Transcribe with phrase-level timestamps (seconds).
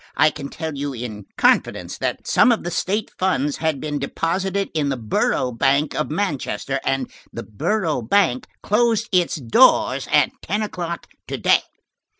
[0.17, 4.71] "I can tell you in confidence, that some of the state funds had been deposited
[4.73, 11.05] in the Borough Bank of Manchester, and–the Borough Bank closed its doors at ten o'clock
[11.27, 11.61] to day."